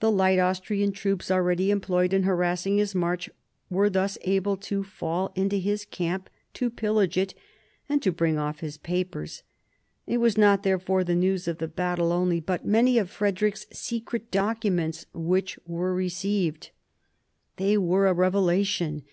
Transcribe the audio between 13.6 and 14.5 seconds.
secret